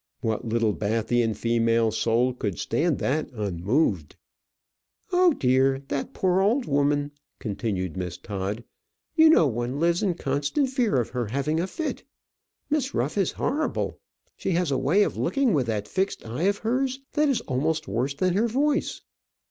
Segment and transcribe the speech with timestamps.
[0.21, 4.15] What Littlebathian female soul could stand that unmoved?
[5.11, 5.83] "Oh, dear!
[5.89, 8.63] that poor old woman!" continued Miss Todd.
[9.15, 12.03] "You know one lives in constant fear of her having a fit.
[12.67, 13.99] Miss Ruff is horrible.
[14.35, 17.87] She has a way of looking with that fixed eye of hers that is almost
[17.87, 19.01] worse than her voice."